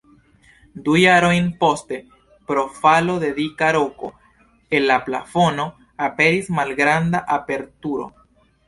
Du 0.85 0.95
jarojn 1.01 1.51
poste, 1.63 1.99
pro 2.51 2.63
falo 2.79 3.19
de 3.25 3.31
dika 3.37 3.69
roko 3.77 4.11
el 4.79 4.91
la 4.95 4.99
plafono, 5.11 5.71
aperis 6.11 6.53
malgranda 6.59 7.25
aperturo. 7.41 8.13